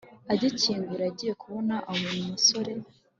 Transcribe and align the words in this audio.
agikingura 0.33 1.01
yagiye 1.05 1.33
kubona 1.41 1.75
abona 1.91 2.09
umosore 2.21 2.73